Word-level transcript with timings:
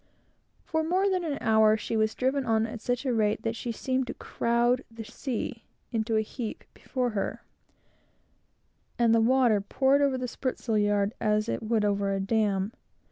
For 0.63 0.83
more 0.83 1.07
than 1.11 1.23
an 1.23 1.37
hour 1.41 1.77
she 1.77 1.95
was 1.95 2.15
driven 2.15 2.43
on 2.43 2.65
at 2.65 2.81
such 2.81 3.05
a 3.05 3.13
rate 3.13 3.43
that 3.43 3.55
she 3.55 3.71
seemed 3.71 4.09
actually 4.09 4.13
to 4.15 4.33
crowd 4.35 4.83
the 4.89 5.03
sea 5.05 5.63
into 5.91 6.15
a 6.17 6.21
heap 6.23 6.63
before 6.73 7.11
her; 7.11 7.43
and 8.97 9.13
the 9.13 9.21
water 9.21 9.61
poured 9.61 10.01
over 10.01 10.17
the 10.17 10.27
spritsail 10.27 10.79
yard 10.83 11.13
as 11.21 11.47
it 11.47 11.61
would 11.61 11.85
over 11.85 12.11
a 12.15 12.19
dam. 12.19 12.71